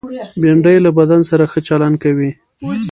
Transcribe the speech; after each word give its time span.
بېنډۍ 0.41 0.77
له 0.85 0.89
بدن 0.99 1.21
سره 1.29 1.43
ښه 1.51 1.59
چلند 1.67 1.95
کوي 2.03 2.31